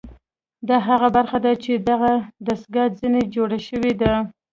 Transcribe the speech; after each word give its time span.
دا 0.67 0.77
هغه 0.87 1.07
برخه 1.17 1.37
ده 1.45 1.51
چې 1.63 1.71
دغه 1.89 2.11
دستګاه 2.47 2.93
ځنې 2.99 3.21
جوړه 3.35 3.59
شوې 3.67 3.93
ده 4.01 4.13